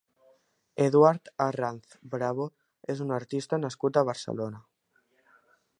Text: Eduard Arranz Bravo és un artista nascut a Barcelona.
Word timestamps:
Eduard 0.85 1.29
Arranz 1.45 1.93
Bravo 2.15 2.49
és 2.95 3.03
un 3.07 3.15
artista 3.19 3.61
nascut 3.67 3.99
a 4.01 4.05
Barcelona. 4.13 4.65